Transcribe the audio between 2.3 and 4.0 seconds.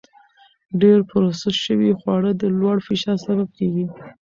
د لوړ فشار سبب کېږي.